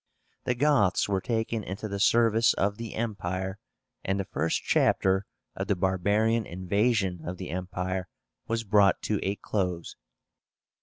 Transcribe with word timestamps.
The 0.45 0.55
Goths 0.55 1.07
were 1.07 1.21
taken 1.21 1.63
into 1.63 1.87
the 1.87 1.99
service 1.99 2.55
of 2.55 2.77
the 2.77 2.95
Empire, 2.95 3.59
and 4.03 4.19
the 4.19 4.25
first 4.25 4.63
chapter 4.63 5.27
of 5.55 5.67
the 5.67 5.75
barbarian 5.75 6.47
invasion 6.47 7.21
of 7.23 7.37
the 7.37 7.51
Empire 7.51 8.07
was 8.47 8.63
brought 8.63 9.03
to 9.03 9.19
a 9.21 9.35
close. 9.35 9.95